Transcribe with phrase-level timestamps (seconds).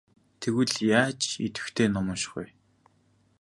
[0.41, 2.45] Тэгвэл яаж идэвхтэй ном унших вэ?